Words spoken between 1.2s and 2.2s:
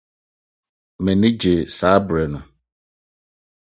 gyei saa